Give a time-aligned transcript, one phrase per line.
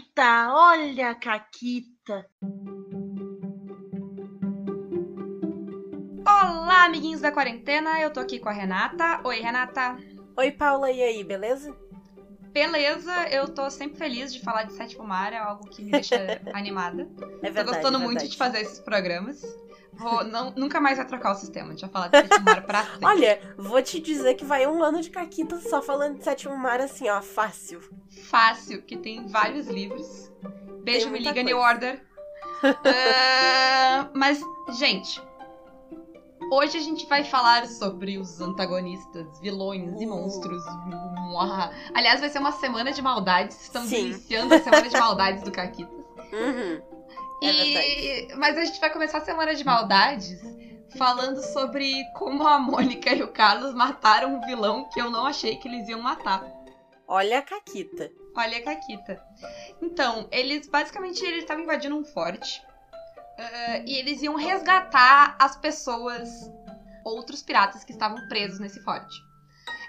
[0.00, 2.26] Caquita, olha a Caquita.
[6.26, 9.20] Olá, amiguinhos da quarentena, eu tô aqui com a Renata.
[9.24, 9.98] Oi, Renata.
[10.36, 11.76] Oi, Paula, e aí, beleza?
[12.52, 16.16] Beleza, eu tô sempre feliz de falar de Sétimo Mar, é algo que me deixa
[16.54, 17.06] animada.
[17.42, 19.42] É verdade, tô gostando é muito de fazer esses programas.
[20.00, 22.62] Vou, não, nunca mais vai trocar o sistema, a gente vai falar de Sétimo Mar
[22.62, 23.04] pra sempre.
[23.06, 26.80] Olha, vou te dizer que vai um ano de Caquita só falando de Sétimo Mar
[26.80, 27.80] assim, ó, fácil.
[28.24, 30.32] Fácil, que tem vários livros.
[30.82, 31.68] Beijo, Tem me liga, New coisa.
[31.74, 32.06] Order.
[32.84, 34.40] Ah, mas,
[34.78, 35.20] gente,
[36.50, 40.08] hoje a gente vai falar sobre os antagonistas, vilões e Uh.
[40.10, 40.62] monstros.
[40.86, 41.70] Mua.
[41.94, 43.60] Aliás, vai ser uma semana de maldades.
[43.62, 44.06] Estamos Sim.
[44.06, 46.00] iniciando a semana de maldades do Caquitas.
[46.32, 46.80] Uhum.
[47.42, 48.34] É E...
[48.34, 50.40] Mas a gente vai começar a semana de maldades
[50.96, 55.56] falando sobre como a Mônica e o Carlos mataram um vilão que eu não achei
[55.56, 56.44] que eles iam matar.
[57.06, 58.10] Olha a Caquita.
[58.36, 59.22] Olha a Caquita.
[59.82, 62.62] Então, eles basicamente eles estavam invadindo um forte.
[63.38, 66.28] ah, e eles iam resgatar as pessoas,
[67.04, 69.16] outros piratas que estavam presos nesse forte.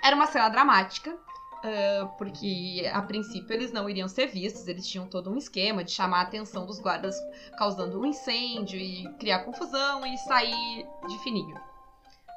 [0.04, 1.16] Era uma cena dramática,
[1.64, 5.92] ah, porque a princípio eles não iriam ser vistos, eles tinham todo um esquema de
[5.92, 7.16] chamar a atenção dos guardas
[7.58, 11.60] causando um incêndio e criar confusão e sair de fininho.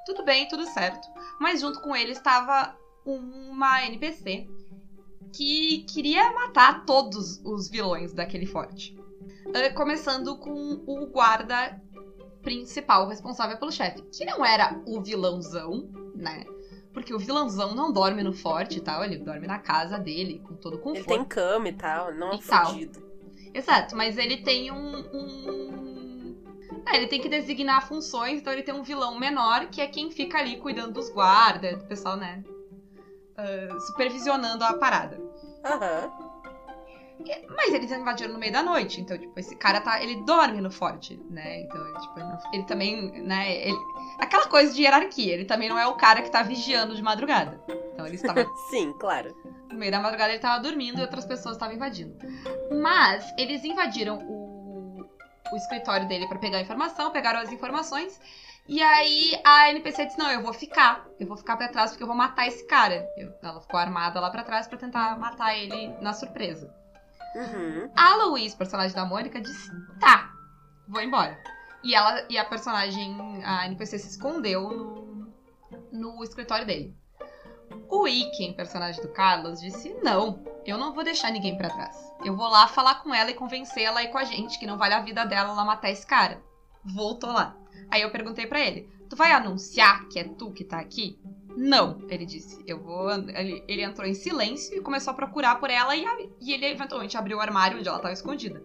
[0.05, 1.09] Tudo bem, tudo certo.
[1.41, 4.47] Mas junto com ele estava uma NPC
[5.33, 8.95] que queria matar todos os vilões daquele forte.
[9.55, 11.81] Ah, começando com o guarda
[12.43, 16.45] principal, responsável pelo chefe, que não era o vilãozão, né?
[16.95, 20.55] Porque o vilãozão não dorme no forte e tal, ele dorme na casa dele, com
[20.55, 21.11] todo conforto.
[21.11, 23.03] Ele tem cama e tal, não é fudido.
[23.53, 24.99] Exato, mas ele tem um.
[25.13, 26.37] um...
[26.87, 30.11] É, ele tem que designar funções, então ele tem um vilão menor, que é quem
[30.11, 32.45] fica ali cuidando dos guardas, do pessoal, né?
[33.37, 35.21] ah, supervisionando a parada.
[35.65, 36.24] Aham.
[37.57, 40.03] Mas eles invadiram no meio da noite, então, tipo, esse cara tá.
[40.03, 41.61] Ele dorme no forte, né?
[41.61, 42.21] Então, ele, tipo,
[42.53, 43.69] ele, também, né?
[43.69, 43.79] Ele,
[44.19, 47.61] aquela coisa de hierarquia, ele também não é o cara que tá vigiando de madrugada.
[47.93, 49.35] Então, ele estava Sim, claro.
[49.71, 52.17] no meio da madrugada ele tava dormindo e outras pessoas estavam invadindo.
[52.83, 55.07] Mas eles invadiram o,
[55.53, 58.21] o escritório dele pra pegar a informação, pegaram as informações.
[58.67, 61.07] E aí a NPC disse: Não, eu vou ficar.
[61.21, 63.07] Eu vou ficar pra trás porque eu vou matar esse cara.
[63.17, 66.75] Eu- ela ficou armada lá pra trás pra tentar matar ele na surpresa.
[67.35, 67.91] Uhum.
[67.97, 70.33] A Louise, personagem da Mônica, disse: Tá,
[70.89, 71.39] vou embora.
[71.83, 75.33] E ela e a personagem, a NPC, se escondeu no,
[75.93, 76.95] no escritório dele.
[77.89, 81.97] O Iken, personagem do Carlos, disse: Não, eu não vou deixar ninguém pra trás.
[82.25, 84.79] Eu vou lá falar com ela e convencer ela ir com a gente, que não
[84.79, 86.43] vale a vida dela lá matar esse cara.
[86.85, 87.57] Voltou lá.
[87.91, 91.19] Aí eu perguntei pra ele: Tu vai anunciar que é tu que tá aqui?
[91.57, 92.63] Não, ele disse.
[92.67, 93.11] Eu vou.
[93.13, 96.05] Ele, entrou em silêncio e começou a procurar por ela e,
[96.41, 98.63] e ele eventualmente abriu o armário onde ela estava escondida.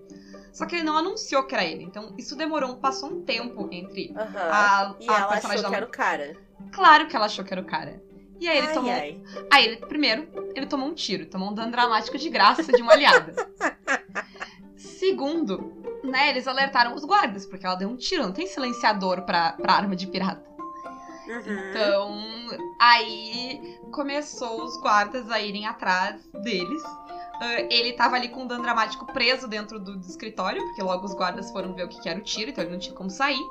[0.51, 1.83] Só que ele não anunciou que era ele.
[1.83, 5.75] Então isso demorou, passou um tempo entre a, E a ela personagem achou da que
[5.75, 6.37] era o cara.
[6.71, 8.01] Claro que ela achou que era o cara.
[8.39, 8.91] E aí ele ai, tomou.
[8.91, 9.21] ai.
[9.51, 12.93] Aí ele, primeiro, ele tomou um tiro, tomou um dano dramático de graça de uma
[12.93, 13.33] aliada.
[14.75, 15.73] Segundo,
[16.03, 19.73] né, eles alertaram os guardas, porque ela deu um tiro, não tem silenciador pra, pra
[19.73, 20.48] arma de pirata.
[21.29, 21.69] Uhum.
[21.69, 22.19] Então,
[22.79, 26.81] aí começou os guardas a irem atrás deles.
[27.39, 31.05] Ah, ele tava ali com um dano dramático preso dentro do, do escritório, porque logo
[31.05, 33.09] os guardas foram ver o que, que era o tiro, então ele não tinha como
[33.09, 33.41] sair.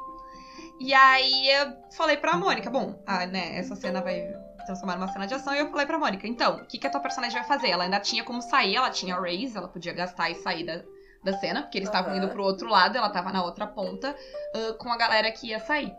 [0.81, 4.21] E aí eu falei pra Mônica, bom, ah, né, essa cena vai
[4.67, 6.91] transformar numa cena de ação, e eu falei pra Mônica, então, o que, que a
[6.91, 7.71] tua personagem vai fazer?
[7.71, 10.83] Ela ainda tinha como sair, ela tinha raise, ela podia gastar e sair da,
[11.25, 12.19] da cena, porque eles estavam Aham.
[12.23, 14.15] indo pro outro lado, ela tava na outra ponta,
[14.55, 15.91] ah, com a galera que ia sair.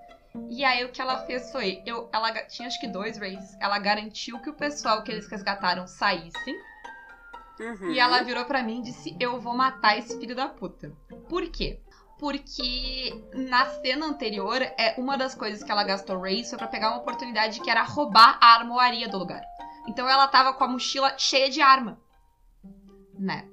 [0.50, 3.80] E aí o que ela fez foi, eu, ela tinha acho que dois raids, ela
[3.80, 6.56] garantiu que o pessoal que eles resgataram saíssem,
[7.60, 7.92] Uhum.
[7.92, 10.94] e ela virou pra mim e disse: Eu vou matar esse filho da puta.
[11.28, 11.80] Por quê?
[12.18, 16.92] Porque na cena anterior, é uma das coisas que ela gastou Race foi pra pegar
[16.92, 19.42] uma oportunidade que era roubar a armoaria do lugar.
[19.88, 22.00] Então ela tava com a mochila cheia de arma.
[23.18, 23.46] Né?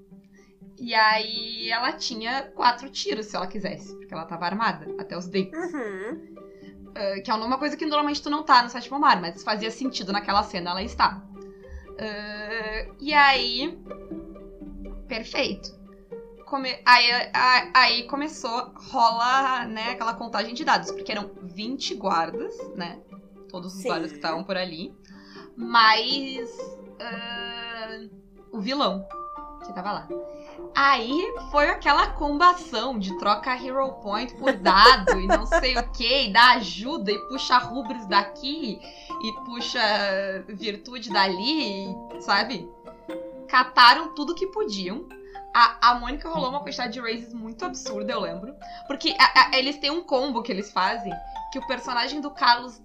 [0.78, 5.26] E aí ela tinha quatro tiros se ela quisesse, porque ela tava armada até os
[5.26, 5.58] dentes.
[5.72, 6.35] Uhum.
[6.96, 9.70] Uh, que é uma coisa que normalmente tu não tá no sétimo mar, mas fazia
[9.70, 11.22] sentido naquela cena ela está.
[11.90, 13.78] Uh, e aí.
[15.06, 15.76] Perfeito.
[16.46, 22.54] Come- aí, a- aí começou, rola, né, aquela contagem de dados, porque eram 20 guardas,
[22.74, 22.98] né?
[23.50, 23.88] Todos os Sim.
[23.88, 24.94] guardas que estavam por ali.
[25.56, 26.48] Mais
[27.00, 28.10] uh,
[28.52, 29.04] o vilão
[29.66, 30.08] que tava lá.
[30.74, 36.24] Aí foi aquela combação de troca Hero Point por dado e não sei o que,
[36.28, 38.78] e dá ajuda e puxa rubros daqui
[39.22, 39.80] e puxa
[40.48, 41.88] virtude dali,
[42.20, 42.68] sabe?
[43.48, 45.06] Cataram tudo que podiam.
[45.54, 48.54] A, a Mônica rolou uma quantidade de raises muito absurda, eu lembro.
[48.86, 51.12] Porque a- a- eles têm um combo que eles fazem,
[51.50, 52.78] que o personagem do Carlos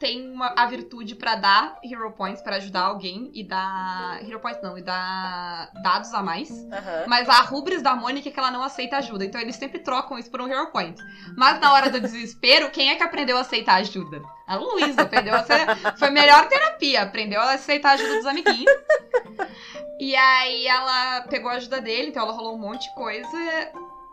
[0.00, 4.18] tem uma, a virtude pra dar Hero Points pra ajudar alguém e dar.
[4.26, 6.50] Hero Points não, e dar dados a mais.
[6.50, 7.04] Aham.
[7.06, 9.26] Mas a rubris da Mônica é que ela não aceita ajuda.
[9.26, 11.00] Então eles sempre trocam isso por um Hero Point.
[11.36, 14.22] Mas na hora do desespero, quem é que aprendeu a aceitar ajuda?
[14.46, 15.76] A Luísa aprendeu a ser.
[15.98, 17.02] Foi a melhor terapia.
[17.02, 18.72] Aprendeu a aceitar a ajuda dos amiguinhos.
[20.00, 23.28] E aí ela pegou a ajuda dele, então ela rolou um monte de coisa.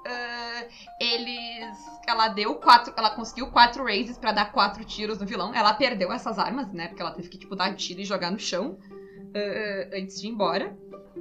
[0.08, 0.64] Ah,
[1.00, 1.78] eles.
[2.08, 2.94] Ela deu quatro.
[2.96, 5.54] Ela conseguiu quatro raises pra dar quatro tiros no vilão.
[5.54, 6.88] Ela perdeu essas armas, né?
[6.88, 8.78] Porque ela teve que, tipo, dar tiro e jogar no chão
[9.36, 10.78] ah, antes de ir embora.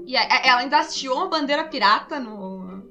[0.07, 2.83] E aí, ela ainda hasteou uma bandeira pirata no,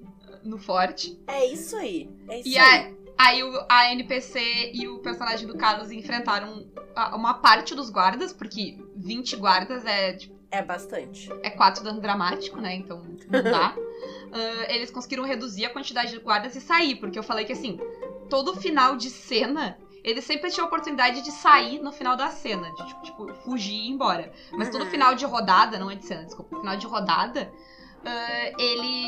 [0.44, 1.20] no forte.
[1.28, 2.10] É isso aí.
[2.28, 2.80] É isso E aí.
[2.86, 7.90] aí, aí o, a NPC e o personagem do Carlos enfrentaram a- uma parte dos
[7.90, 11.30] guardas, porque 20 guardas é, tipo, É bastante.
[11.44, 12.74] é 4 dano dramático, né?
[12.76, 13.76] Então não dá.
[14.38, 17.80] Ah, eles conseguiram reduzir a quantidade de guardas e sair, porque eu falei que assim,
[18.30, 19.78] todo final de cena.
[20.04, 23.74] Eles sempre tinham a oportunidade de sair no final da cena, de tipo, tipo, fugir
[23.74, 24.32] e ir embora.
[24.52, 24.90] Mas todo Uhum.
[24.92, 27.50] final de rodada, não é de cena, desculpa, final de rodada,
[28.06, 29.05] ah, ele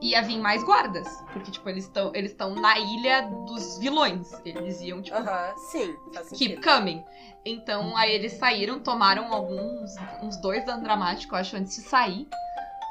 [0.00, 1.08] ia vir mais guardas.
[1.32, 4.30] Porque, tipo, eles estão eles estão na ilha dos vilões.
[4.44, 7.04] Eles iam, tipo, Aham, sim, faz keep coming.
[7.44, 9.90] Então, aí eles saíram, tomaram alguns,
[10.22, 12.28] uns dois danos dramáticos, eu acho, antes de sair.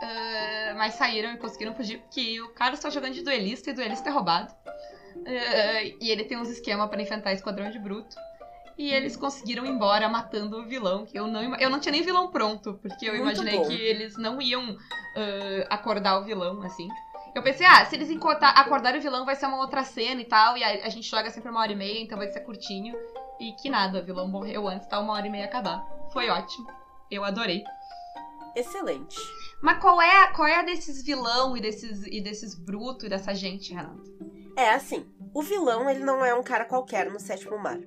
[0.01, 4.09] Ah, mas saíram e conseguiram fugir, porque o cara está jogando de duelista e duelista
[4.09, 4.54] é roubado.
[5.25, 8.15] Ah, e ele tem uns esquemas pra enfrentar esquadrão de bruto.
[8.77, 12.03] E eles conseguiram ir embora matando o vilão, que eu não, eu não tinha nem
[12.03, 13.68] vilão pronto, porque eu Muito imaginei bom.
[13.68, 14.77] que eles não iam
[15.15, 16.88] ah, acordar o vilão, assim.
[17.33, 18.09] Eu pensei, ah, se eles
[18.41, 21.29] acordarem o vilão vai ser uma outra cena e tal, e a, a gente joga
[21.31, 22.95] sempre uma hora e meia, então vai ser curtinho.
[23.39, 25.83] E que nada, o vilão morreu antes, tá uma hora e meia acabar.
[26.12, 26.68] Foi ótimo.
[27.09, 27.63] Eu adorei.
[28.56, 29.18] Excelente.
[29.62, 33.09] Mas qual é, a- qual é a desses vilão e desses, e desses bruto e
[33.09, 34.03] dessa gente, Renato?
[34.56, 37.77] É assim, o vilão, ele não é um cara qualquer no sétimo mar.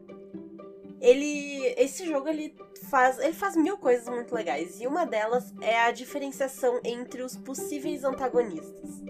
[1.00, 1.74] Ele.
[1.76, 2.54] Esse jogo ele
[2.90, 3.18] faz.
[3.18, 4.80] Ele faz mil coisas muito legais.
[4.80, 9.02] E uma delas é a diferenciação entre os possíveis antagonistas.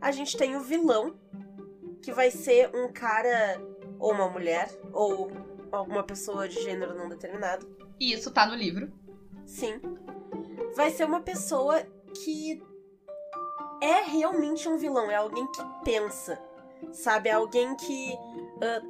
[0.00, 1.14] A gente tem o vilão,
[2.02, 3.60] que vai ser um cara
[3.98, 5.30] ou uma mulher, ou
[5.70, 7.68] alguma pessoa de gênero não determinado.
[7.98, 8.90] E isso tá no livro.
[9.44, 9.80] Sim.
[10.74, 11.82] Vai ser uma pessoa
[12.24, 12.62] que
[13.82, 16.40] é realmente um vilão, é alguém que pensa,
[16.92, 17.28] sabe?
[17.28, 18.16] É alguém que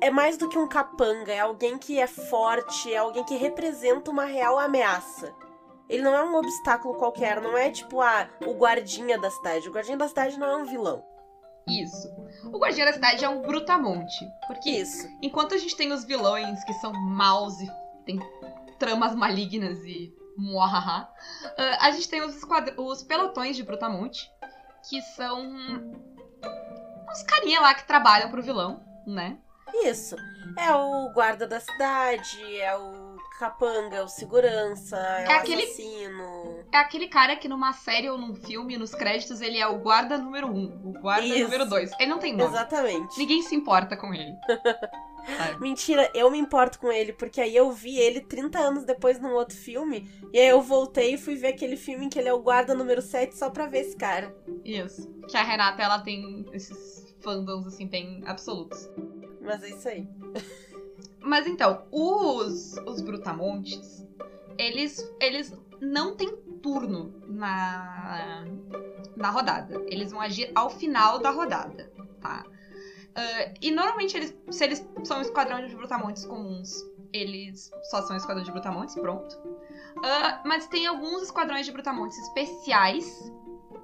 [0.00, 4.10] é mais do que um capanga, é alguém que é forte, é alguém que representa
[4.10, 5.34] uma real ameaça.
[5.88, 9.68] Ele não é um obstáculo qualquer, não é tipo, ah, o guardinha da cidade.
[9.68, 11.04] O guardinha da cidade não é um vilão.
[11.66, 12.08] Isso.
[12.52, 14.26] O Guardião da Cidade é um brutamonte.
[14.46, 15.06] Porque Isso.
[15.22, 17.70] enquanto a gente tem os vilões que são maus e
[18.04, 18.18] tem
[18.78, 21.08] tramas malignas e muahaha,
[21.58, 22.40] ah, a gente tem os,
[22.76, 24.30] os pelotões de brutamonte,
[24.88, 25.38] que são
[27.10, 29.38] uns carinha lá que trabalham pro vilão, né?
[29.84, 30.16] Isso.
[30.58, 35.62] É o guarda da cidade, é o capanga, é o segurança, é, É o aquele-
[35.62, 36.64] assassino.
[36.72, 40.18] É aquele cara que numa série ou num filme, nos créditos, ele é o guarda
[40.18, 41.44] número um, o guarda Isso.
[41.44, 41.90] número dois.
[41.98, 42.50] Ele não tem nome.
[42.50, 43.16] Exatamente.
[43.18, 44.34] Ninguém se importa com ele.
[45.60, 49.32] Mentira, eu me importo com ele, porque aí eu vi ele 30 anos depois num
[49.34, 52.32] outro filme, e aí eu voltei e fui ver aquele filme em que ele é
[52.32, 54.34] o guarda número 7 só pra ver esse cara.
[54.64, 55.08] Isso.
[55.28, 58.88] Que a Renata, ela tem esses fandoms, assim, bem absolutos.
[59.50, 60.08] Mas é isso aí.
[61.20, 64.06] Mas então, os, os brutamontes,
[64.56, 68.44] eles, eles não têm turno na,
[69.16, 69.82] na rodada.
[69.88, 71.90] Eles vão agir ao final da rodada,
[72.20, 72.44] tá?
[73.14, 78.14] Ah, e normalmente, eles, se eles são um esquadrão de brutamontes comuns, eles só são
[78.14, 79.36] um esquadrão de brutamontes, pronto.
[80.04, 83.32] Ah, mas tem alguns esquadrões de brutamontes especiais.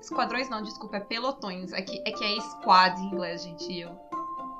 [0.00, 1.72] Esquadrões não, desculpa, é pelotões.
[1.72, 3.80] É que é, que é squad em inglês, gente.
[3.80, 4.05] Eu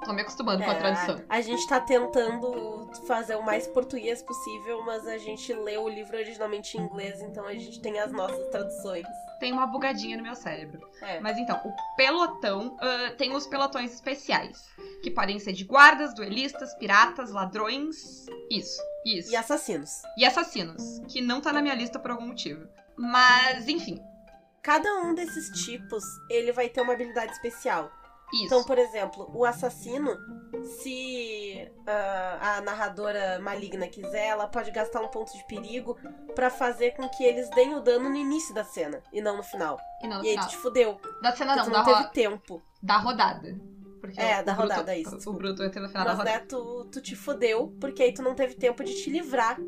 [0.05, 1.25] tô me acostumando com a É, tradução.
[1.29, 6.17] a gente tá tentando fazer o mais português possível, mas a gente leu o livro
[6.17, 9.07] originalmente em inglês, então a gente tem as nossas traduções.
[9.38, 10.81] Tem uma bugadinha no meu cérebro.
[11.03, 11.21] É.
[11.21, 14.65] Mas então, o pelotão ah, tem os pelotões especiais.
[15.03, 18.25] Que podem ser de guardas, duelistas, piratas, ladrões.
[18.50, 19.31] Isso, isso.
[19.31, 19.91] E assassinos.
[20.17, 22.67] E assassinos, que não tá na minha lista por algum motivo.
[22.97, 24.03] Mas, enfim,
[24.67, 27.88] Cada um desses tipos, ele vai ter uma habilidade especial.
[28.33, 28.45] Isso.
[28.47, 30.16] Então, por exemplo, o assassino,
[30.80, 35.97] se ah, a narradora maligna quiser, ela pode gastar um ponto de perigo
[36.35, 39.42] pra fazer com que eles deem o dano no início da cena e não no
[39.42, 39.78] final.
[40.02, 40.47] e não, no e aí final.
[40.49, 41.00] tu te fudeu.
[41.23, 42.62] Da cena não, da, não teve tempo.
[42.83, 43.54] da rodada.
[44.00, 45.33] Porque É, da Bruto- rodada, isso, O.
[45.33, 46.38] Bruto entra no final Mas da rodada.
[46.40, 49.59] né, tu, tu te fudeu porque aí tu não teve tempo de te livrar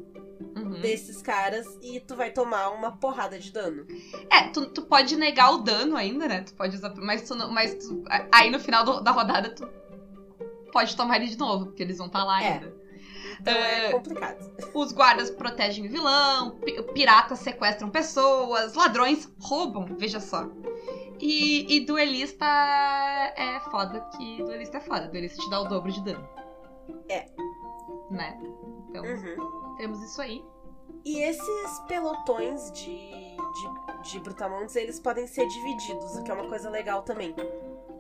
[0.79, 0.83] Uhum.
[0.83, 3.87] Desses caras e tu vai tomar uma porrada de dano.
[4.31, 6.43] É, tu, tu pode negar o dano ainda, né?
[6.43, 6.95] Tu pode usar.
[6.97, 7.37] Mas tu.
[7.51, 9.69] Mas tu- aí no final do- da rodada tu
[10.73, 12.53] pode tomar ele de novo, porque eles vão estar lá É.
[12.53, 12.77] ainda.
[13.41, 13.93] Então é, É.
[13.93, 14.53] complicado.
[14.75, 20.49] Os guardas protegem o vilão, pi- piratas sequestram pessoas, ladrões roubam, veja só.
[21.21, 25.09] E, e duelista é foda, que duelista é foda.
[25.09, 26.29] Duelista te dá o dobro de dano.
[27.09, 27.27] É.
[28.11, 28.39] Né?
[28.89, 29.77] Então, Uhum.
[29.77, 30.45] temos isso aí.
[31.09, 36.47] E esses pelotões de, de, de brutamontes, eles podem ser divididos, o que é uma
[36.47, 37.35] coisa legal também.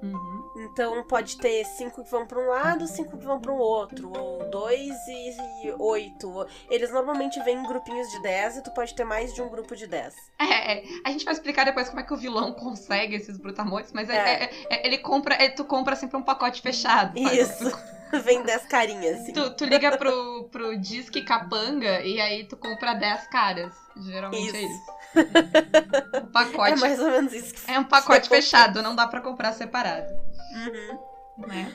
[0.02, 0.37] Uhum.
[0.60, 4.10] Então pode ter cinco que vão pra um lado, cinco que vão para um outro,
[4.16, 6.46] ou dois e, e oito.
[6.68, 9.76] Eles normalmente vêm em grupinhos de dez e tu pode ter mais de um grupo
[9.76, 10.14] de dez.
[10.38, 13.92] É, é, a gente vai explicar depois como é que o vilão consegue esses brutamontes,
[13.92, 14.44] mas é- É.
[14.44, 17.18] é- é- ele compra, tu compra sempre um pacote fechado.
[17.18, 17.70] Isso.
[18.24, 19.32] Vem dez carinhas, assim.
[19.34, 23.74] Tu, tu liga pro, pro Disque Capanga e aí tu compra 10 caras.
[23.98, 24.72] Geralmente é Isso.
[24.72, 24.98] isso.
[25.18, 29.20] O É pacote mais ou menos isso que é um pacote fechado, não dá pra
[29.20, 30.06] comprar separado.
[30.52, 31.46] Uhum.
[31.46, 31.72] Né?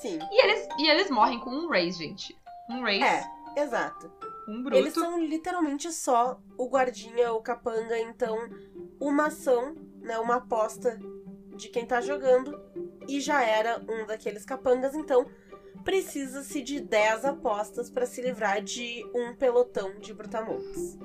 [0.00, 0.18] Sim.
[0.30, 2.36] E eles, e eles morrem com um raise, gente.
[2.68, 3.24] Um raise, É,
[3.56, 4.10] exato.
[4.48, 4.76] um bruto.
[4.76, 8.36] Eles são literalmente só o guardinha, o capanga, então
[9.00, 10.98] uma ação, né, uma aposta
[11.56, 12.58] de quem tá jogando
[13.08, 15.26] e já era um daqueles capangas, então
[15.84, 20.98] precisa-se de 10 apostas pra se livrar de um pelotão de brutamontes.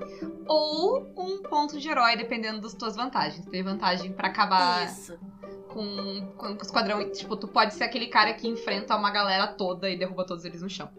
[0.46, 3.44] Ou um ponto de herói, dependendo das tuas vantagens.
[3.46, 5.18] Tem vantagem pra acabar Isso.
[5.68, 7.10] Com, com o esquadrão.
[7.12, 10.62] Tipo, tu pode ser aquele cara que enfrenta uma galera toda e derruba todos eles
[10.62, 10.90] no chão.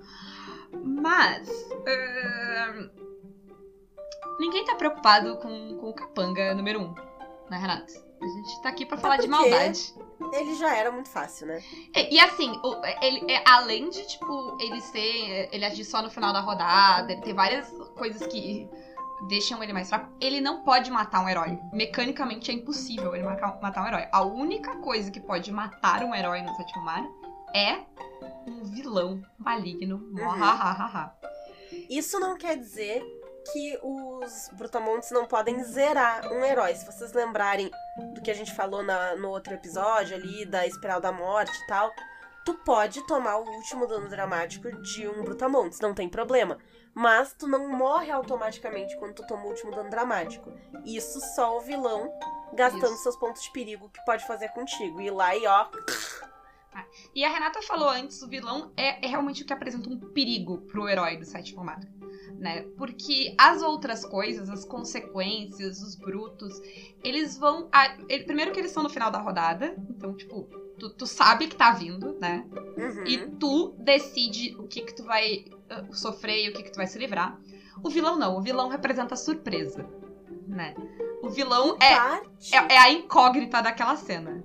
[0.83, 1.47] Mas.
[1.87, 2.89] ahn,
[4.39, 6.93] ninguém tá preocupado com, com o capanga número 1, um,
[7.49, 7.93] né, Renato?
[8.21, 9.93] A gente tá aqui pra falar de maldade.
[10.33, 11.61] Ele já era muito fácil, né?
[11.95, 15.47] E, e assim, o- ele, é, além de, tipo, ele ser.
[15.51, 18.67] Ele agir só no final da rodada, ele tem várias coisas que
[19.27, 20.11] deixam ele mais fraco.
[20.21, 21.59] Ele não pode matar um herói.
[21.73, 24.07] Mecanicamente é impossível ele matar um herói.
[24.11, 27.03] A única coisa que pode matar um herói no sétimo mar
[27.53, 27.79] é
[28.47, 29.97] um vilão maligno.
[30.11, 31.13] Muahahaha.
[31.89, 33.01] Isso não quer dizer
[33.51, 36.75] que os brutamontes não podem zerar um herói.
[36.75, 37.71] Se vocês lembrarem
[38.13, 41.67] do que a gente falou na- no outro episódio ali, da espiral da morte e
[41.67, 41.91] tal,
[42.45, 46.57] tu pode tomar o último dano dramático de um brutamontes, não tem problema.
[46.99, 50.51] Mas tu não morre automaticamente quando tu toma o último dano dramático.
[50.83, 52.11] Isso só o vilão
[52.53, 53.03] gastando Isso.
[53.03, 54.99] seus pontos de perigo que pode fazer contigo.
[54.99, 55.67] E lá e ó,
[57.13, 60.59] E a Renata falou antes, o vilão é, é realmente o que apresenta um perigo
[60.61, 61.79] pro herói do sétimo mar.
[62.39, 62.63] Né?
[62.77, 66.59] Porque as outras coisas, as consequências, os brutos,
[67.03, 67.67] eles vão.
[67.71, 71.47] a- ele- primeiro que eles são no final da rodada, então, tipo, tu, tu sabe
[71.47, 72.45] que tá vindo, né?
[72.77, 73.05] uhum.
[73.05, 76.77] E tu decide o que que tu vai ah, sofrer e o que que tu
[76.77, 77.39] vai se livrar.
[77.83, 79.87] O vilão não, o vilão representa a surpresa,
[80.47, 80.75] né?
[81.21, 81.93] O vilão é,
[82.55, 84.43] é, é a incógnita daquela cena.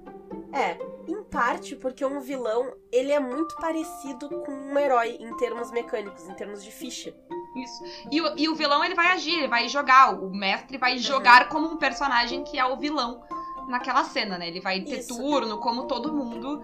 [0.53, 0.77] É,
[1.09, 6.29] em parte porque um vilão, ele é muito parecido com um herói em termos mecânicos,
[6.29, 7.15] em termos de ficha.
[7.57, 7.85] Isso.
[8.11, 10.15] E o, e o vilão ele vai agir, ele vai jogar.
[10.15, 13.23] O mestre vai jogar como um personagem que é o vilão
[13.69, 14.49] naquela cena, né?
[14.49, 15.17] Ele vai ter Isso.
[15.17, 16.63] turno, como todo mundo.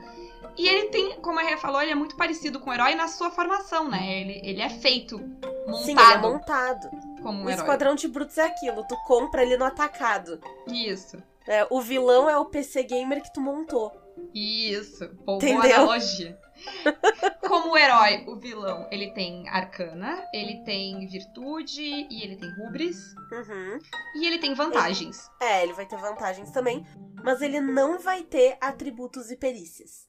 [0.57, 3.09] E ele tem, como a Rê falou, ele é muito parecido com o herói na
[3.09, 4.21] sua formação, né?
[4.21, 5.19] Ele, ele é feito,
[5.67, 6.90] montado Sim, ele é montado.
[7.23, 7.55] como um o herói.
[7.55, 10.40] Esquadrão de Brutos é aquilo, tu compra ele no atacado.
[10.67, 11.17] Isso.
[11.47, 13.93] É, o vilão é o PC Gamer que tu montou.
[14.35, 15.09] Isso.
[15.25, 16.38] Boa analogia.
[17.49, 23.78] Como herói, o vilão, ele tem arcana, ele tem virtude e ele tem rubris Uhum.
[24.17, 25.31] e ele tem vantagens.
[25.40, 26.87] É, ele vai ter vantagens também,
[27.25, 30.07] mas ele não vai ter atributos e perícias.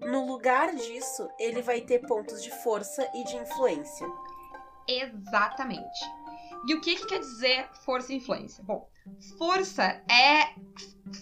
[0.00, 4.06] No lugar disso, ele vai ter pontos de força e de influência.
[4.88, 6.00] Exatamente.
[6.66, 8.62] E o que, que quer dizer força e influência?
[8.64, 8.88] Bom,
[9.38, 10.54] força é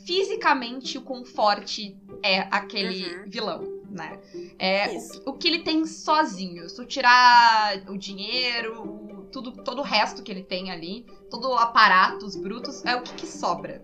[0.05, 3.25] fisicamente o quão forte é aquele Uhum.
[3.31, 4.19] vilão, né?
[4.59, 5.23] É Isso.
[5.27, 6.69] o, o que ele tem sozinho.
[6.69, 11.49] Se tu tirar o dinheiro, o- tudo, todo o resto que ele tem ali, todo
[11.51, 13.83] o aparato, os brutos, é o que, que sobra,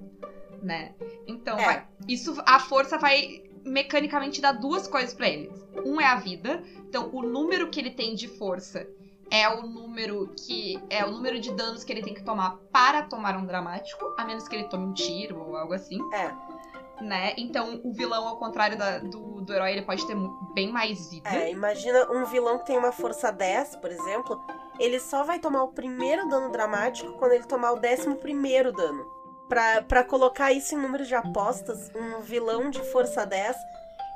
[0.63, 0.93] né?
[1.27, 1.65] Então, É.
[1.65, 5.51] vai- isso, a força vai mecanicamente dar duas coisas pra ele.
[5.85, 8.87] Um é a vida, então o número que ele tem de força
[9.29, 13.03] é o número que é o número de danos que ele tem que tomar para
[13.03, 15.99] tomar um dramático, a menos que ele tome um tiro ou algo assim.
[16.13, 16.33] É.
[17.01, 17.35] Né?
[17.37, 20.17] Então, o vilão, ao contrário da- do, do herói, ele pode ter
[20.55, 21.29] bem mais vida.
[21.29, 24.41] É, imagina um vilão que tem uma força 10, por exemplo,
[24.81, 29.05] ele só vai tomar o primeiro dano dramático quando ele tomar o décimo primeiro dano.
[29.87, 33.55] Pra colocar isso em número de apostas, um vilão de força 10,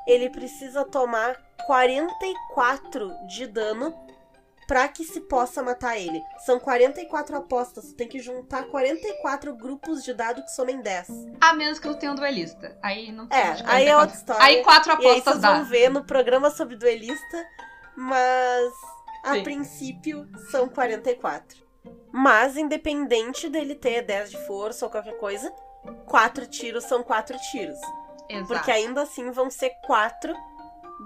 [0.07, 3.95] ele precisa tomar 44 de dano
[4.71, 6.23] pra que se possa matar ele.
[6.47, 11.09] São 44 apostas, tu tem que juntar 44 grupos de dado que somem 10.
[11.41, 12.79] A menos que tu tenha um duelista.
[12.81, 14.01] Aí não É, aí é 44.
[14.01, 14.43] outra história.
[14.45, 15.55] Aí quatro E aí apostas vocês dá.
[15.55, 17.47] vão ver no programa sobre duelista,
[17.97, 18.73] mas
[19.25, 19.43] a Sim.
[19.43, 21.59] princípio são 44.
[22.13, 25.51] Mas independente dele ter 10 de força ou qualquer coisa,
[26.07, 27.79] quatro tiros são quatro tiros.
[28.29, 28.47] Exato.
[28.55, 30.33] Porque ainda assim vão ser quatro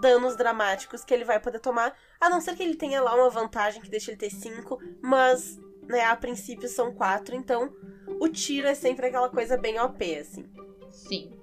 [0.04, 1.94] danos dramáticos que ele vai poder tomar.
[2.20, 4.78] A não ser que ele tenha lá uma vantagem que deixa ele ter cinco.
[5.00, 5.58] Mas,
[5.88, 7.34] né, a princípio são quatro.
[7.34, 7.73] Então,
[8.20, 10.44] o tiro é sempre aquela coisa bem OP, assim.
[10.90, 11.34] Sim.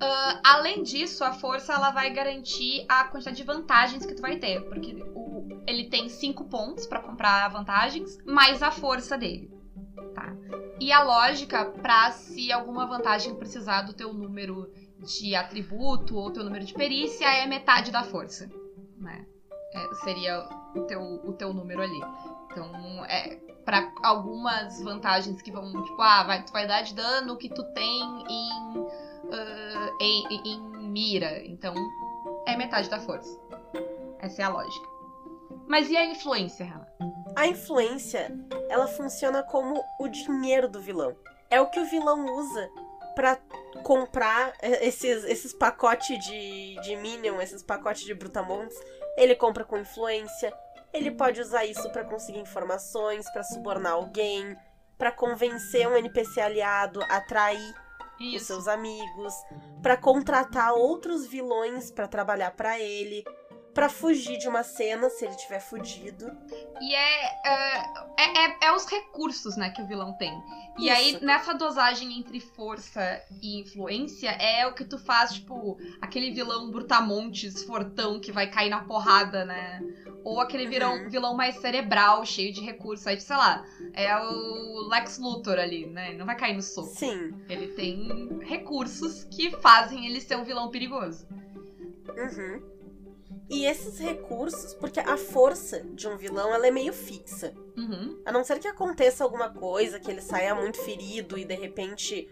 [0.00, 4.36] Ah, além disso, a força ela vai garantir a quantidade de vantagens que tu vai
[4.36, 9.50] ter, porque o- ele tem 5 pontos pra comprar vantagens, mais a força dele,
[10.14, 10.36] tá?
[10.78, 16.44] E a lógica pra se alguma vantagem precisar do teu número de atributo ou teu
[16.44, 18.48] número de perícia é metade da força,
[18.98, 19.24] né?
[19.74, 22.00] É, seria o teu, o teu número ali.
[22.50, 27.36] Então, é, para algumas vantagens que vão, tipo, ah, vai, tu vai dar de dano
[27.36, 28.86] que tu tem em,
[29.32, 31.44] ah, em, em- mira.
[31.46, 31.74] Então,
[32.46, 33.38] é metade da força.
[34.18, 34.88] Essa é a lógica.
[35.66, 36.86] Mas e a influência, Renan?
[37.36, 38.34] A influência,
[38.70, 41.14] ela funciona como o dinheiro do vilão.
[41.50, 42.70] É o que o vilão usa
[43.18, 43.36] pra
[43.82, 48.78] comprar eh, esses, esses pacotes de, de Minion, esses pacotes de Brutamontes.
[49.16, 50.54] Ele compra com influência.
[50.92, 54.56] Ele pode usar isso pra conseguir informações, pra subornar alguém,
[54.96, 57.74] pra convencer um NPC aliado a trair
[58.36, 59.34] os seus amigos,
[59.82, 63.24] pra contratar outros vilões pra trabalhar pra ele,
[63.74, 66.30] pra fugir de uma cena se ele tiver fugido.
[66.80, 67.78] E é, é,
[68.18, 70.32] é, é- é os recursos, né, que o vilão tem.
[70.78, 71.24] E aí, Isso.
[71.24, 77.62] nessa dosagem entre força e influência, é o que tu faz, tipo, aquele vilão brutamontes,
[77.64, 79.80] fortão, que vai cair na porrada, né?
[80.24, 81.08] Ou aquele vilão, Uhum.
[81.08, 83.06] vilão mais cerebral, cheio de recursos.
[83.06, 86.08] Aí, sei lá, é o Lex Luthor ali, né?
[86.10, 86.88] Ele não vai cair no soco.
[86.94, 87.34] Sim.
[87.48, 91.26] Ele tem recursos que fazem ele ser um vilão perigoso.
[92.08, 92.77] Uhum.
[93.50, 97.54] E esses recursos, porque a força de um vilão ela é meio fixa.
[97.76, 98.20] Uhum.
[98.24, 102.28] A não ser que aconteça alguma coisa, que ele saia muito ferido e de repente,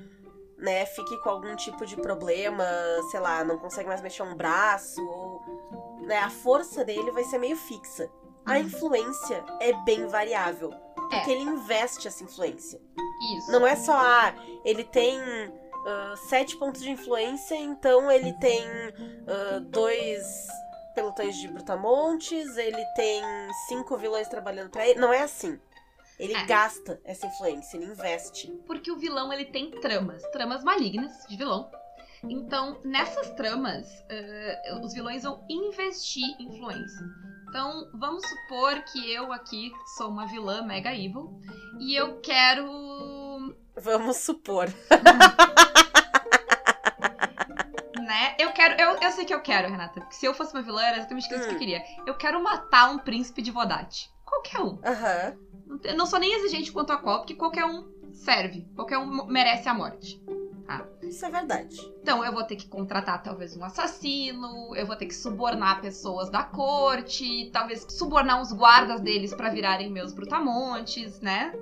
[0.58, 2.64] né, fique com algum tipo de problema,
[3.10, 5.40] sei lá, não consegue mais mexer um braço, ou.
[6.06, 8.10] Né, a força dele vai ser meio fixa.
[8.44, 8.58] A Uhum.
[8.60, 10.70] influência é bem variável.
[10.94, 11.34] Porque É.
[11.34, 12.80] ele investe essa influência.
[13.38, 13.50] Isso.
[13.52, 15.18] Não é só, ah, ele tem
[15.86, 18.64] ah, sete pontos de influência, então ele tem
[19.26, 20.24] ah, dois
[20.96, 23.22] pelotões de brutamontes, ele tem
[23.68, 24.98] cinco vilões trabalhando pra ele.
[24.98, 25.60] Não é assim.
[26.18, 26.44] Ele É.
[26.46, 28.50] gasta essa influência, ele investe.
[28.66, 31.70] Porque o vilão ele tem tramas, tramas malignas de vilão.
[32.24, 37.04] Então, nessas tramas, eh, os vilões vão investir influência.
[37.48, 41.38] Então, vamos supor que eu aqui sou uma vilã mega evil
[41.78, 42.66] e eu quero.
[43.76, 44.66] Vamos supor.
[48.06, 48.36] Né?
[48.38, 48.80] Eu quero.
[48.80, 50.00] Eu, eu sei que eu quero, Renata.
[50.00, 51.58] Porque se eu fosse uma vilã, era exatamente isso que eu Hum.
[51.58, 51.82] queria.
[52.06, 54.10] Eu quero matar um príncipe de Vodate.
[54.24, 54.76] Qualquer um.
[55.78, 58.66] Te- Eu não sou nem exigente quanto a qual, porque qualquer um serve.
[58.76, 60.20] Qualquer um merece a morte.
[61.02, 61.76] Isso é verdade.
[62.02, 66.28] Então eu vou ter que contratar talvez um assassino, eu vou ter que subornar pessoas
[66.28, 71.52] da corte, talvez subornar uns guardas deles pra virarem meus brutamontes, né?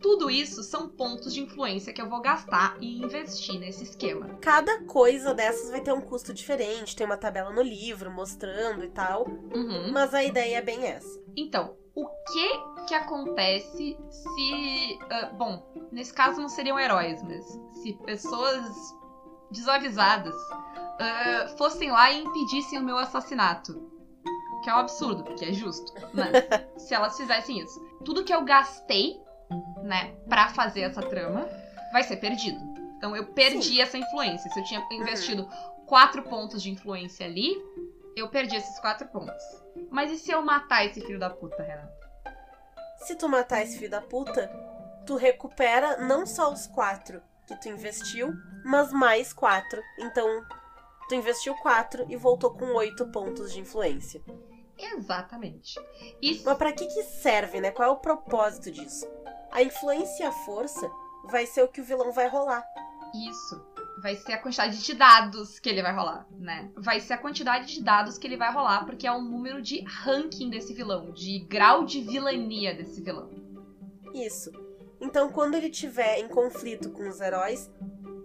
[0.00, 4.38] Tudo isso são pontos de influência que eu vou gastar e investir nesse esquema.
[4.40, 8.88] Cada coisa dessas vai ter um custo diferente, tem uma tabela no livro mostrando e
[8.90, 9.92] tal, Uhum.
[9.92, 11.20] mas a ideia é bem essa.
[11.36, 17.44] Então, o que que acontece se, ah, bom, nesse caso não seriam heróis, mas
[17.82, 18.64] se pessoas
[19.50, 20.34] desavisadas
[20.98, 23.90] ah, fossem lá e impedissem o meu assassinato,
[24.62, 26.30] que é um absurdo, porque é justo, mas
[26.86, 29.20] se elas fizessem isso, tudo que eu gastei,
[29.82, 31.48] né, para fazer essa trama,
[31.92, 32.58] vai ser perdido.
[32.96, 34.50] Então eu perdi essa influência.
[34.50, 35.48] Se eu tinha investido
[35.86, 37.56] quatro pontos de influência ali,
[38.14, 39.42] eu perdi esses quatro pontos.
[39.90, 42.00] Mas e se eu matar esse filho da puta, Renata?
[42.98, 44.50] Se tu matar esse filho da puta,
[45.06, 48.32] tu recupera não só os quatro que tu investiu,
[48.64, 49.82] mas mais quatro.
[49.98, 50.44] Então,
[51.08, 54.22] tu investiu quatro e voltou com oito pontos de influência.
[54.78, 55.78] Exatamente.
[56.22, 57.70] E Mas pra que que serve, né?
[57.70, 59.06] Qual é o propósito disso?
[59.52, 60.90] A influência e a força
[61.24, 62.64] vai ser o que o vilão vai rolar.
[63.14, 66.70] isso vai ser a quantidade de dados que ele vai rolar, né?
[66.74, 69.84] Vai ser a quantidade de dados que ele vai rolar, porque é o número de
[69.84, 73.28] ranking desse vilão, de grau de vilania desse vilão.
[74.14, 74.50] Isso.
[75.00, 77.70] Então, quando ele tiver em conflito com os heróis,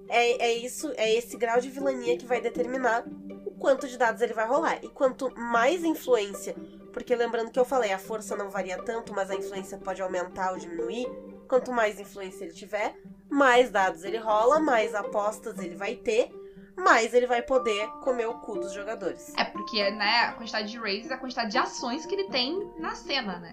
[0.08, 3.06] é, é isso, é esse grau de vilania que vai determinar
[3.46, 4.84] o quanto de dados ele vai rolar.
[4.84, 6.56] E quanto mais influência
[6.96, 10.54] Porque lembrando que eu falei, a força não varia tanto, mas a influência pode aumentar
[10.54, 11.06] ou diminuir.
[11.46, 12.98] Quanto mais influência ele tiver,
[13.30, 16.32] mais dados ele rola, mais apostas ele vai ter,
[16.74, 19.34] mais ele vai poder comer o cu dos jogadores.
[19.36, 22.72] É porque, né, a quantidade de raises é a quantidade de ações que ele tem
[22.80, 23.52] na cena, né?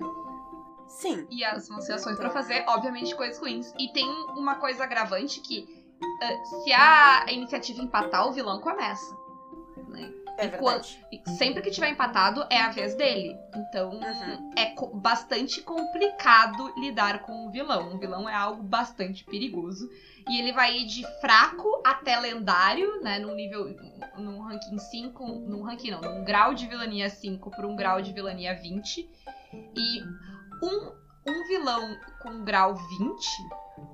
[0.87, 1.27] Sim.
[1.29, 3.75] E as vão ser ações pra fazer, obviamente, coisas ruins.
[3.77, 5.67] E tem uma coisa agravante que
[6.01, 9.17] uh, se a iniciativa empatar, o vilão começa.
[9.89, 10.22] Né?
[10.39, 11.05] É verdade.
[11.13, 13.37] E sempre que tiver empatado, é a vez dele.
[13.55, 14.51] Então, Uhum.
[14.57, 17.95] é co- bastante complicado lidar com o vilão.
[17.95, 19.89] O vilão é algo bastante perigoso.
[20.29, 23.19] E ele vai ir de fraco até lendário, né?
[23.19, 23.67] Num nível.
[24.17, 25.25] Num ranking 5.
[25.27, 29.09] Num ranking não, num grau de vilania 5 para um grau de vilania 20.
[29.77, 30.03] E
[30.63, 30.93] um,
[31.29, 33.27] um vilão com grau 20,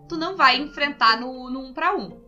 [0.08, 2.20] tu não vai enfrentar no, no 1 para 1.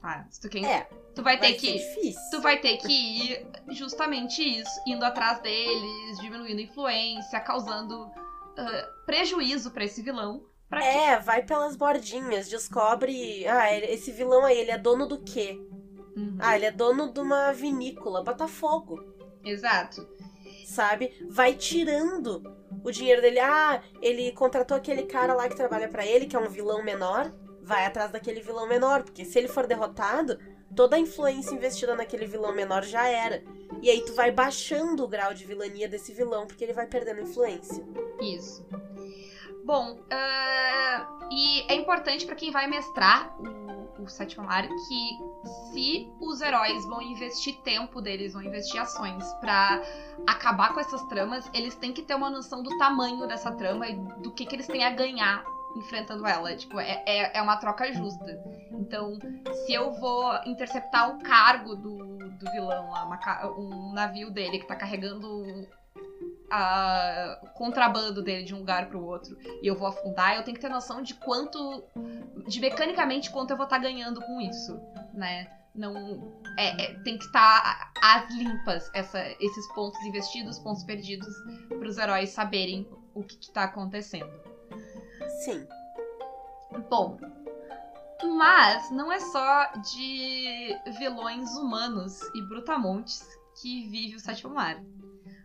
[0.00, 0.26] Tá?
[0.30, 2.30] Se tu, quer, É, tu vai ter vai que ser difícil.
[2.30, 8.08] tu vai ter que ir justamente isso, indo atrás deles, diminuindo a influência, causando
[8.56, 10.44] ah, prejuízo pra esse vilão.
[10.68, 10.86] Pra que...
[10.86, 13.46] É, vai pelas bordinhas, descobre.
[13.46, 15.58] Ah, esse vilão aí, ele é dono do quê?
[16.16, 16.36] Uhum.
[16.38, 19.02] Ah, ele é dono de uma vinícola, Botafogo.
[19.44, 20.06] Exato.
[20.66, 21.12] sabe?
[21.30, 22.42] Vai tirando
[22.82, 23.38] o dinheiro dele.
[23.38, 27.32] Ah, ele contratou aquele cara lá que trabalha pra ele, que é um vilão menor.
[27.62, 30.38] Vai atrás daquele vilão menor, porque se ele for derrotado,
[30.74, 33.42] toda a influência investida naquele vilão menor já era.
[33.82, 37.20] E aí tu vai baixando o grau de vilania desse vilão, porque ele vai perdendo
[37.20, 37.84] influência.
[38.20, 38.66] Isso.
[39.64, 45.18] Bom, ah, e é importante pra quem vai mestrar o, o sétimo mar que
[45.72, 49.82] se os heróis vão investir tempo deles, vão investir ações pra
[50.26, 53.96] acabar com essas tramas, eles têm que ter uma noção do tamanho dessa trama e
[54.22, 55.44] do que, que eles têm a ganhar
[55.78, 56.54] enfrentando ela.
[56.56, 58.42] Tipo, é, é, é uma troca justa.
[58.72, 59.18] Então,
[59.64, 63.18] se eu vou interceptar o cargo do, do vilão lá, uma
[63.58, 65.66] um navio dele que tá carregando
[66.50, 70.54] a- o contrabando dele de um lugar pro outro e eu vou afundar, eu tenho
[70.54, 71.84] que ter noção de quanto.
[72.46, 74.78] de mecanicamente quanto eu vou estar ganhando com isso,
[75.12, 75.50] né?
[75.74, 76.40] Não.
[76.56, 81.34] É, é- tem que estar às limpas essa, esses pontos investidos, pontos perdidos,
[81.68, 84.30] pros heróis saberem o que, que tá acontecendo.
[85.44, 85.66] Sim.
[86.90, 87.18] Bom,
[88.36, 93.24] mas não é só de vilões humanos e brutamontes
[93.60, 94.82] que vive o Sétimo Mar.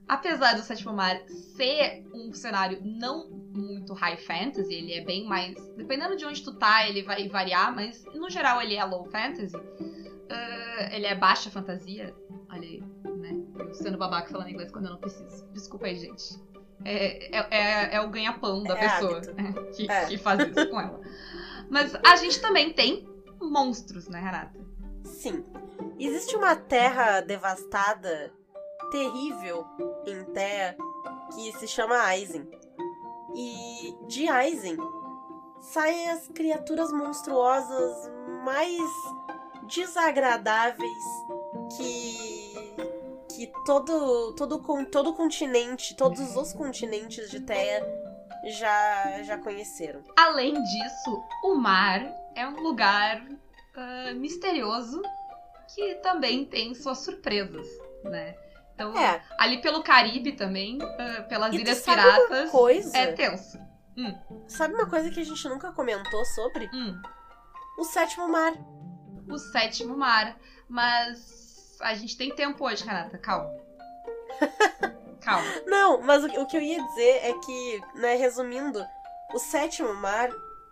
[0.08, 1.22] Apesar do Sétimo Mar
[1.56, 5.56] ser um cenário não muito high fantasy, ele é bem mais.
[5.76, 9.56] Dependendo de onde tu tá, ele vai variar, mas no geral ele é low fantasy.
[10.30, 12.14] Ah, ele é baixa fantasia.
[12.50, 12.82] Olha aí,
[13.18, 13.32] né?
[13.58, 15.46] Eu sendo babaca falando inglês quando eu não preciso.
[15.54, 16.40] Desculpa aí, gente.
[16.84, 19.36] É, é, é- é o ganha-pão da É pessoa hábito.
[19.76, 20.06] que, É.
[20.06, 21.00] que faz isso com ela.
[21.70, 23.08] Mas a gente também tem
[23.42, 24.60] monstros, né, Renata?
[25.06, 25.46] Sim.
[26.00, 28.32] Existe uma terra devastada,
[28.92, 29.66] terrível,
[30.06, 30.76] em Terra,
[31.34, 32.48] que se chama Aizen.
[33.36, 34.78] E de Aizen
[35.62, 38.10] saem as criaturas monstruosas
[38.44, 38.82] mais
[39.68, 41.04] desagradáveis
[41.78, 42.41] que
[43.48, 47.86] que todo todo todo continente, todos os continentes de Terra
[48.58, 50.04] já já conheceram.
[50.18, 52.02] Além disso, o mar
[52.36, 53.24] é um lugar
[53.76, 55.02] ah, misterioso
[55.74, 57.66] que também tem suas surpresas,
[58.04, 58.36] né?
[58.74, 62.98] Então, É, ali pelo Caribe também, ah, pelas E Ilhas Piratas, coisa?
[62.98, 63.58] é tenso.
[64.48, 66.70] sabe uma coisa que a gente nunca comentou sobre?
[66.74, 67.00] Hum,
[67.78, 68.54] O sétimo mar.
[69.30, 70.38] o sétimo mar.
[70.68, 71.51] Mas
[71.82, 73.18] a gente tem tempo hoje, Renata.
[73.18, 73.52] Calma.
[75.22, 75.48] Calma.
[75.68, 78.84] Não, mas o, o que eu ia dizer é que, né, resumindo,
[79.34, 80.30] o sétimo mar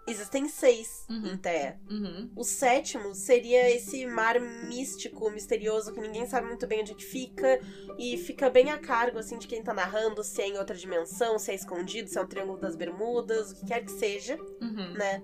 [0.07, 1.33] existem seis Uhum.
[1.33, 1.79] em Terra.
[1.87, 2.31] Uhum.
[2.35, 7.59] O sétimo seria esse mar místico, misterioso, que ninguém sabe muito bem onde que fica,
[7.97, 11.37] e fica bem a cargo, assim, de quem tá narrando, se é em outra dimensão,
[11.37, 14.93] se é escondido, se é um triângulo das bermudas, o que quer que seja, Uhum.
[14.93, 15.21] né?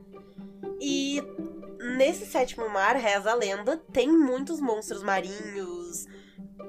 [0.79, 1.19] E
[1.79, 6.05] nesse sétimo mar, reza a lenda, tem muitos monstros marinhos,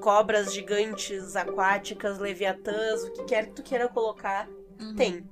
[0.01, 4.47] cobras gigantes, aquáticas, leviatãs, o que quer que tu queira colocar,
[4.79, 4.95] Uhum.
[4.95, 5.27] tem.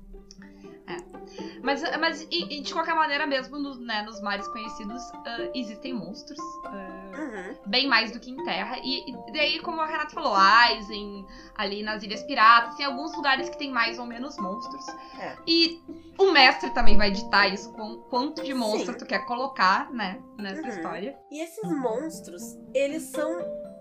[1.66, 5.92] Mas, mas e, e de qualquer maneira, mesmo no- né, nos mares conhecidos, ah, existem
[5.92, 6.38] monstros.
[6.64, 7.56] ah, Uhum.
[7.66, 8.76] bem mais do que em terra.
[8.84, 11.26] E, e daí, como a Renata falou, Aizen,
[11.56, 14.86] ali nas Ilhas Piratas, tem alguns lugares que tem mais ou menos monstros.
[15.18, 15.34] É.
[15.46, 15.82] E
[16.18, 18.98] o mestre também vai ditar isso, com quanto de monstro Sim.
[18.98, 20.68] tu quer colocar, né, nessa Uhum.
[20.68, 21.18] história.
[21.32, 22.42] E esses monstros,
[22.74, 23.30] eles são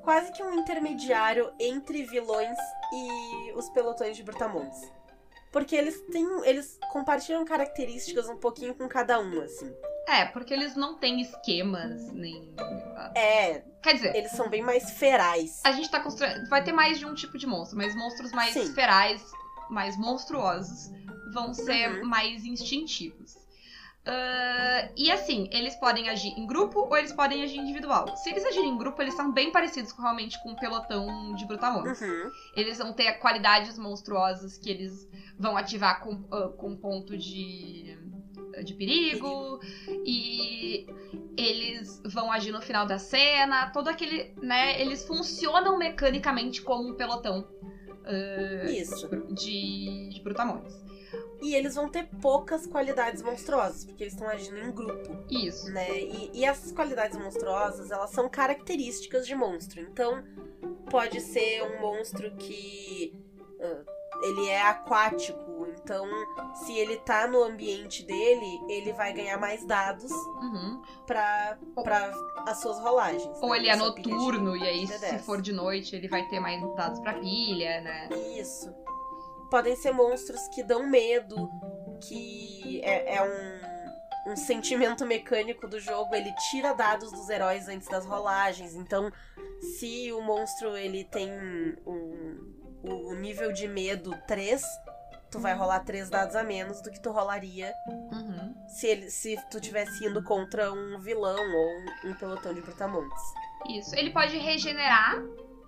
[0.03, 2.57] quase que um intermediário entre vilões
[2.93, 4.79] e os pelotões de brutamontes.
[5.55, 6.27] Porque eles têm.
[6.43, 9.73] Eles compartilham características um pouquinho com cada um, assim.
[10.05, 12.53] É, porque eles não têm esquemas, nem.
[13.15, 15.61] É, Quer dizer, eles são bem mais ferais.
[15.63, 16.49] a gente tá construindo.
[16.49, 18.73] Vai ter mais de um tipo de monstro, mas monstros mais Sim.
[18.73, 19.23] ferais,
[19.69, 20.91] mais monstruosos,
[21.33, 22.05] vão ser Uhum.
[22.09, 23.37] mais instintivos.
[24.07, 28.15] Ah, e assim, eles podem agir em grupo ou eles podem agir individual.
[28.17, 31.45] Se eles agirem em grupo, eles são bem parecidos com, realmente com um pelotão de
[31.45, 32.01] brutamontes.
[32.01, 32.31] Uhum.
[32.55, 37.97] Eles vão ter qualidades monstruosas que eles vão ativar com, ah, com ponto de,
[38.63, 39.59] de perigo.
[40.05, 40.85] E
[41.35, 43.71] eles vão agir no final da cena.
[43.71, 44.35] Todo aquele.
[44.39, 44.79] né?
[44.79, 47.47] Eles funcionam mecanicamente como um pelotão
[48.05, 49.09] ah, Isso.
[49.33, 50.84] de, de brutamontes.
[51.41, 55.69] E eles vão ter poucas qualidades monstruosas, porque eles estão agindo em grupo, Isso.
[55.71, 55.99] né?
[55.99, 59.81] E, e essas qualidades monstruosas, elas são características de monstro.
[59.81, 60.23] Então,
[60.89, 63.13] pode ser um monstro que
[63.61, 63.83] ah,
[64.23, 65.43] ele é aquático.
[65.83, 66.07] Então,
[66.55, 70.81] se ele tá no ambiente dele, ele vai ganhar mais dados Uhum.
[71.05, 72.11] pra, pra
[72.47, 73.37] as suas rolagens.
[73.41, 73.57] Ou né?
[73.57, 76.61] ele é de- noturno, e aí, pilha se for de noite, ele vai ter mais
[76.75, 78.09] dados pra pilha, né?
[78.39, 78.73] Isso.
[79.49, 81.49] Podem ser monstros que dão medo,
[82.01, 83.21] que é, é
[84.27, 86.13] um, um sentimento mecânico do jogo.
[86.15, 88.75] Ele tira dados dos heróis antes das rolagens.
[88.75, 89.11] Então,
[89.77, 91.31] se o monstro ele tem
[91.85, 92.53] um,
[92.83, 94.61] o nível de medo 3,
[95.31, 97.73] tu vai rolar 3 dados a menos do que tu rolaria
[98.11, 98.53] Uhum.
[98.67, 103.23] se, ele, se tu tivesse indo contra um vilão ou um, um pelotão de brutamontes.
[103.69, 103.95] Isso.
[103.95, 105.15] Ele pode regenerar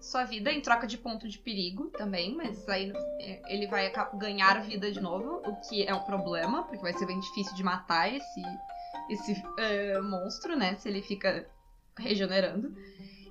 [0.01, 4.61] sua vida em troca de ponto de perigo também, mas aí é, ele vai ganhar
[4.61, 8.13] vida de novo, o que é um problema, porque vai ser bem difícil de matar
[8.13, 8.41] esse,
[9.09, 10.75] esse é, monstro, né?
[10.75, 11.47] Se ele fica
[11.97, 12.75] regenerando.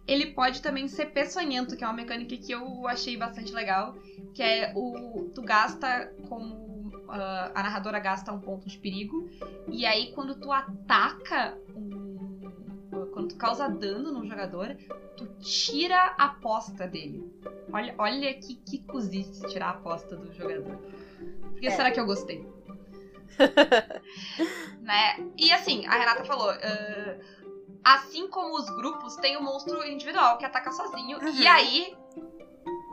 [0.07, 3.95] Ele pode também ser peçonhento, que é uma mecânica que eu achei bastante legal,
[4.35, 6.67] que é o tu gasta como
[7.09, 9.29] ah, a narradora gasta um ponto de perigo
[9.69, 12.06] e aí quando tu ataca um,
[13.27, 14.77] quando tu causa dano num jogador,
[15.17, 17.25] tu tira a aposta dele.
[17.73, 20.77] Olha, olha que, que cozice tirar a aposta do jogador.
[20.77, 21.71] Por que É.
[21.71, 22.47] será que eu gostei?
[24.81, 25.17] né?
[25.37, 26.51] E assim, a Renata falou.
[26.51, 27.17] ah,
[27.85, 31.19] assim como os grupos, tem o monstro individual que ataca sozinho.
[31.19, 31.35] Uhum.
[31.35, 31.97] E aí.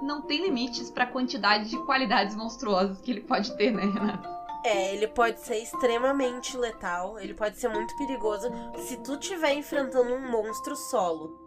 [0.02, 4.43] Não tem limites pra quantidade de qualidades monstruosas que ele pode ter, né, Renata?
[4.64, 8.50] É, ele pode ser extremamente letal, ele pode ser muito perigoso.
[8.88, 11.38] Se tu estiver enfrentando um monstro solo,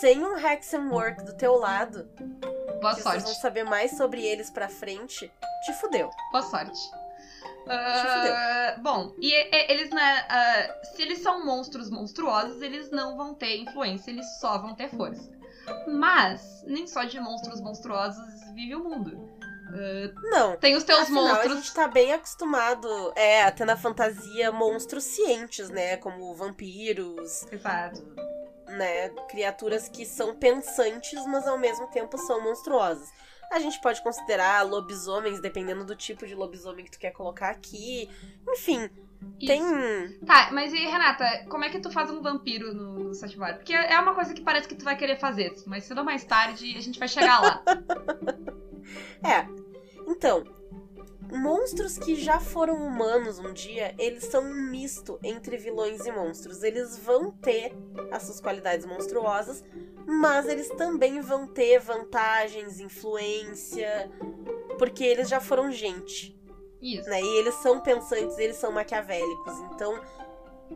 [0.00, 2.04] sem um Hexenwork do teu lado,
[2.80, 3.22] Boa que vocês sorte.
[3.24, 5.30] vão saber mais sobre eles pra frente,
[5.64, 6.08] te fudeu.
[6.32, 6.80] Boa sorte.
[7.68, 13.34] Ah, bom, e, e- eles, né, ah, se eles são monstros monstruosos, eles não vão
[13.34, 15.30] ter influência, eles só vão ter força.
[15.88, 19.35] Mas, nem só de monstros monstruosos vive o mundo.
[20.30, 20.56] Não.
[20.56, 21.54] Tem os teus Afinal, a monstros.
[21.56, 25.96] gente tá bem acostumado é, a ter na fantasia monstros cientes, né?
[25.96, 28.02] Como vampiros, Exato.
[28.68, 29.08] né?
[29.28, 33.08] Criaturas que são pensantes, mas ao mesmo tempo são monstruosas.
[33.50, 38.10] A gente pode considerar lobisomens, dependendo do tipo de lobisomem que tu quer colocar aqui.
[38.48, 38.90] Enfim,
[39.38, 39.46] Isso.
[39.46, 40.18] tem.
[40.26, 43.56] Tá, mas e Renata, como é que tu faz um vampiro no, no Sativar?
[43.56, 46.24] Porque é uma coisa que parece que tu vai querer fazer, mas cedo ou mais
[46.24, 47.62] tarde a gente vai chegar lá.
[49.22, 49.46] É.
[50.06, 50.44] Então,
[51.32, 56.62] monstros que já foram humanos um dia, eles são um misto entre vilões e monstros.
[56.62, 57.72] Eles vão ter
[58.10, 59.64] as suas qualidades monstruosas,
[60.06, 64.10] mas eles também vão ter vantagens, influência,
[64.78, 66.38] porque eles já foram gente,
[66.80, 67.08] Isso.
[67.08, 67.20] né?
[67.20, 69.58] E eles são pensantes, eles são maquiavélicos.
[69.72, 70.00] Então,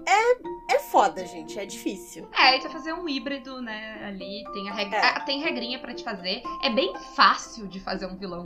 [0.06, 2.28] é, é foda, gente, é difícil.
[2.36, 4.94] É, e tu vai fazer um híbrido, né, ali, tem, a reg...
[4.94, 4.98] É.
[5.00, 6.42] ah, tem regrinha pra te fazer.
[6.62, 8.42] É bem fácil de fazer um vilão.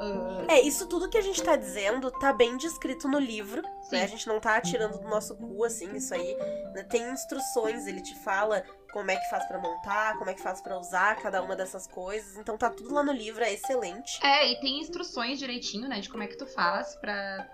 [0.00, 3.62] Ah, É, isso tudo que a gente tá dizendo tá bem descrito no livro.
[3.92, 4.02] né?
[4.02, 6.36] A gente não tá atirando do nosso cu, assim, isso aí.
[6.74, 6.82] né?
[6.84, 10.60] Tem instruções, ele te fala como é que faz pra montar, como é que faz
[10.60, 12.36] pra usar cada uma dessas coisas.
[12.36, 14.24] Então tá tudo lá no livro, é excelente.
[14.24, 17.46] É, e tem instruções direitinho, né, de como é que tu faz pra,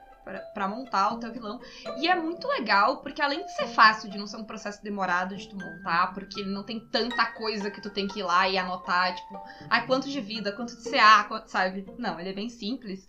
[0.54, 1.60] pra montar o teu vilão.
[1.98, 5.36] E é muito legal, porque além de ser fácil, de não ser um processo demorado
[5.36, 8.56] de tu montar, porque não tem tanta coisa que tu tem que ir lá e
[8.56, 11.86] anotar, tipo, ai, quanto de vida, quanto de CA, quanto, sabe?
[11.98, 13.08] Não, ele é bem simples.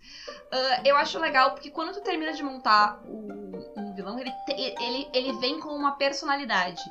[0.50, 5.08] Ah, eu acho legal, porque quando tu termina de montar o, um vilão, ele, ele,
[5.12, 6.82] ele vem com uma personalidade.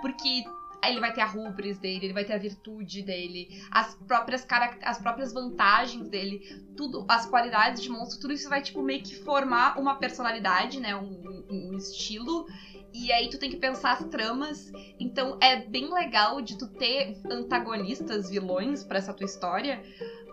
[0.00, 0.44] Porque
[0.82, 4.46] aí ele vai ter a rubris dele, ele vai ter a virtude dele, as próprias,
[4.82, 6.40] as próprias vantagens dele,
[6.76, 10.96] tudo, as qualidades de monstro, tudo isso vai, tipo, meio que formar uma personalidade, né?
[10.96, 12.46] Um, um estilo.
[12.92, 14.72] E aí tu tem que pensar as tramas.
[14.98, 19.82] Então é bem legal de tu ter antagonistas, vilões pra essa tua história,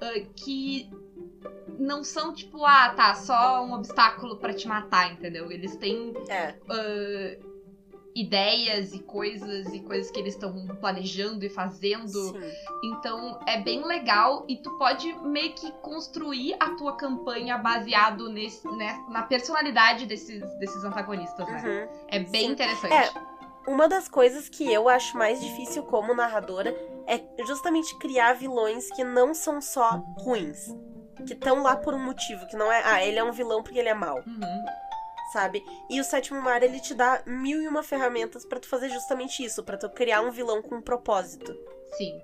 [0.01, 0.89] ah, que
[1.77, 5.51] não são tipo, ah, tá, só um obstáculo pra te matar, entendeu?
[5.51, 6.55] Eles têm É.
[6.69, 7.46] ah,
[8.19, 12.07] ideias e coisas e coisas que eles estão planejando e fazendo.
[12.09, 12.51] Sim.
[12.85, 18.67] Então é bem legal e tu pode meio que construir a tua campanha baseado nesse,
[18.69, 21.61] né, na personalidade desses, desses antagonistas, né?
[21.63, 22.05] Uhum.
[22.07, 22.51] É bem Sim.
[22.53, 22.93] interessante.
[22.93, 23.37] É,
[23.69, 26.73] Uma das coisas que eu acho mais difícil como narradora
[27.05, 30.73] é justamente criar vilões que não são só ruins.
[31.25, 33.79] Que estão lá por um motivo, que não é, ah, ele é um vilão porque
[33.79, 34.65] ele é mau, Uhum.
[35.33, 35.63] Sabe?
[35.89, 39.43] E o Sétimo Mar, ele te dá mil e uma ferramentas pra tu fazer justamente
[39.43, 41.55] isso, pra tu criar um vilão com um propósito.
[41.97, 42.21] Sim.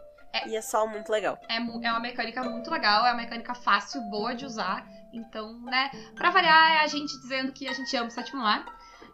[0.47, 1.37] E é só muito legal.
[1.47, 1.59] É, é
[1.91, 4.87] uma mecânica muito legal, é uma mecânica fácil, boa de usar.
[5.13, 8.65] Então, né, pra variar, é a gente dizendo que a gente ama o Sétimo Mar.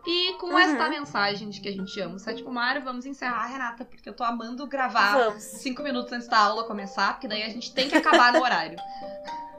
[0.08, 0.58] E com Uhum.
[0.58, 4.16] esta mensagem de que a gente ama o Sétimo Mar, vamos encerrar, Renata, porque eu
[4.16, 5.44] tô amando gravar Vamos.
[5.44, 8.80] cinco minutos antes da aula começar, porque daí a gente tem que acabar no horário.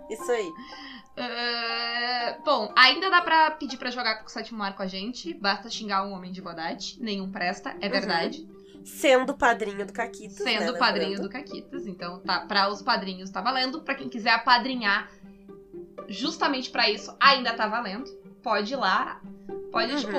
[0.08, 0.50] Isso aí.
[1.16, 5.34] É, Bom, ainda dá pra pedir pra jogar com o sétimo mar com a gente.
[5.34, 6.96] Basta xingar um homem de bondade.
[7.00, 7.92] Nenhum presta, é Uhum.
[7.92, 8.48] verdade.
[8.84, 10.78] Sendo padrinho do Caquitos, né, Sendo lembrando.
[10.78, 11.86] padrinho do Caquitas.
[11.86, 13.82] Então, tá, pra os padrinhos tá valendo.
[13.82, 15.10] Pra quem quiser apadrinhar,
[16.08, 18.04] justamente pra isso, ainda tá valendo.
[18.42, 19.20] Pode ir lá.
[19.70, 19.98] Pode, Uhum.
[20.00, 20.16] tipo,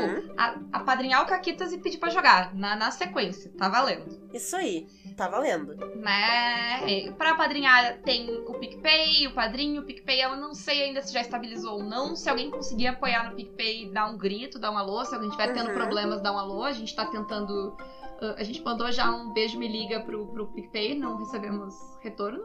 [0.71, 2.53] apadrinhar o Caquitas e pedir pra jogar.
[2.55, 4.29] Na, na sequência, tá valendo.
[4.34, 4.88] Isso aí.
[5.17, 5.75] Tá valendo.
[5.95, 7.12] né?
[7.17, 11.19] Pra padrinhar tem o PicPay, o padrinho, o PicPay eu não sei ainda se já
[11.21, 12.15] estabilizou ou não.
[12.15, 15.03] Se alguém conseguir apoiar no PicPay, dá um grito, dá um alô.
[15.03, 15.73] Se alguém estiver tendo Uhum.
[15.73, 16.63] problemas, dá um alô.
[16.63, 17.75] A gente tá tentando.
[18.21, 22.41] uh, A gente mandou já um beijo me liga pro, pro PicPay, não recebemos retorno.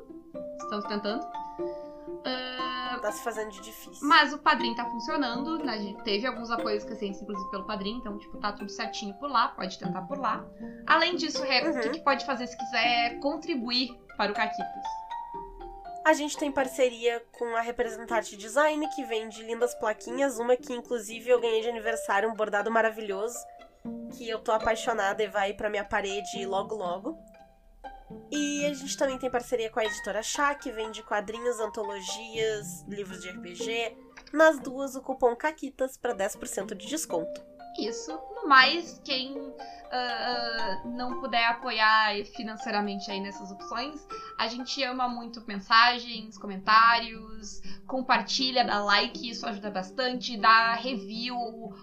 [0.63, 1.23] Estamos tentando.
[1.23, 2.66] Uh,
[3.01, 4.07] Tá se fazendo de difícil.
[4.09, 5.75] mas o padrinho tá funcionando, né?
[5.75, 9.31] A gente teve alguns apoios recentes, inclusive pelo padrinho, então, tipo, tá tudo certinho por
[9.31, 10.45] lá, pode tentar por lá.
[10.87, 11.93] Além disso, Rê, o que, Uhum.
[11.93, 14.85] que pode fazer se quiser contribuir para o Caquitas?
[16.05, 20.39] A gente tem parceria com a Representante Design, que vende lindas plaquinhas.
[20.39, 23.37] Uma que, inclusive, eu ganhei de aniversário, um bordado maravilhoso.
[24.17, 27.19] Que eu tô apaixonada e vai pra minha parede logo logo.
[28.31, 33.23] E a gente também tem parceria com a editora Chá, que vende quadrinhos, antologias, livros
[33.23, 33.97] de RPG.
[34.33, 37.45] Nas duas, o cupom CAQUITAS para 10% de desconto.
[37.79, 38.19] Isso.
[38.47, 39.53] No mais, quem
[39.91, 44.07] ah, não puder apoiar financeiramente aí nessas opções,
[44.39, 51.37] a gente ama muito mensagens, comentários, compartilha, dá like, isso ajuda bastante, dá review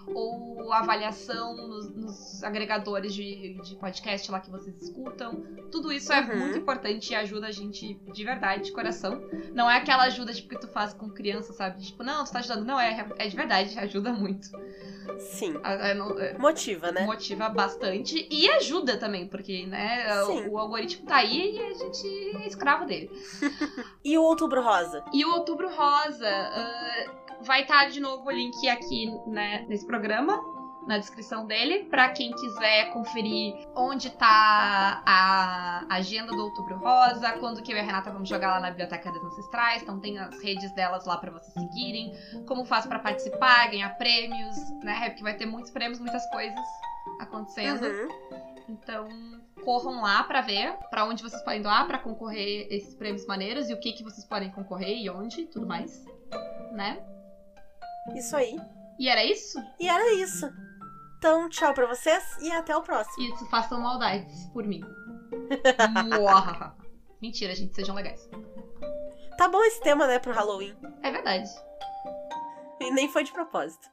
[0.06, 5.42] ou avaliação nos, nos agregadores de, de podcast lá que vocês escutam.
[5.70, 6.38] Tudo isso é Uhum.
[6.38, 9.20] muito importante e ajuda a gente de verdade, de coração.
[9.54, 11.82] Não é aquela ajuda tipo, que tu faz com criança, sabe?
[11.82, 12.64] Tipo, não, tu tá ajudando.
[12.64, 14.48] Não, é, é de verdade, ajuda muito.
[15.18, 15.58] Sim.
[15.62, 17.00] A- a- é, Motiva, né?
[17.04, 22.36] motiva bastante e ajuda também, porque, né, o- o, algoritmo tá aí e a gente
[22.42, 23.10] é escravo dele.
[24.04, 25.02] E o Outubro Rosa?
[25.12, 30.38] E o Outubro Rosa ah, vai estar de novo o link aqui, né, nesse programa.
[30.86, 37.62] Na descrição dele, pra quem quiser conferir onde tá a agenda do Outubro Rosa, quando
[37.62, 40.42] que eu e a Renata vamos jogar lá na Biblioteca das Ancestrais, então tem as
[40.42, 42.12] redes delas lá pra vocês seguirem,
[42.46, 45.08] como faz pra participar, ganhar prêmios, né?
[45.08, 46.60] Porque vai ter muitos prêmios, muitas coisas
[47.18, 47.86] acontecendo.
[47.86, 48.08] Uhum.
[48.68, 49.08] Então,
[49.64, 53.72] corram lá pra ver pra onde vocês podem doar pra concorrer esses prêmios maneiros e
[53.72, 56.04] o que que vocês podem concorrer e onde e tudo mais,
[56.72, 57.02] né?
[58.14, 58.58] Isso aí.
[58.98, 59.58] E era isso?
[59.80, 60.46] E era isso.
[61.24, 63.26] Então, tchau pra vocês e até o próximo.
[63.26, 64.82] Isso, façam maldades por mim.
[67.22, 68.28] Mentira, gente, sejam legais.
[69.38, 70.76] Tá bom esse tema, né, pro Halloween.
[71.02, 71.48] É verdade.
[72.78, 73.88] E nem foi de propósito.